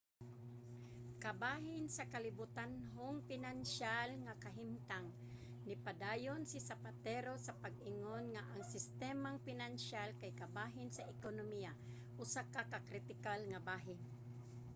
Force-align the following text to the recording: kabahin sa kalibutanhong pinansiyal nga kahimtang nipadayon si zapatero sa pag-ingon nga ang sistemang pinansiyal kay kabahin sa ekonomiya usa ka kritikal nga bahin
kabahin 1.23 1.85
sa 1.95 2.03
kalibutanhong 2.13 3.17
pinansiyal 3.29 4.09
nga 4.25 4.33
kahimtang 4.45 5.07
nipadayon 5.67 6.41
si 6.47 6.57
zapatero 6.69 7.33
sa 7.45 7.53
pag-ingon 7.63 8.25
nga 8.33 8.43
ang 8.53 8.63
sistemang 8.73 9.37
pinansiyal 9.47 10.09
kay 10.21 10.31
kabahin 10.41 10.89
sa 10.93 11.07
ekonomiya 11.13 11.71
usa 12.23 12.41
ka 12.71 12.79
kritikal 12.89 13.39
nga 13.49 13.59
bahin 13.69 13.99